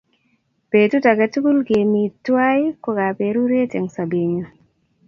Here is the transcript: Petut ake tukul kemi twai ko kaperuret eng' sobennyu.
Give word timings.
Petut 0.71 1.05
ake 1.11 1.25
tukul 1.33 1.57
kemi 1.67 2.03
twai 2.25 2.59
ko 2.83 2.89
kaperuret 2.97 3.71
eng' 3.77 3.93
sobennyu. 3.95 4.45